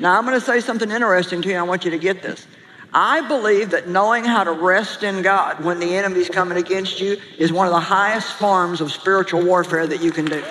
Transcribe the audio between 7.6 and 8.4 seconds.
of the highest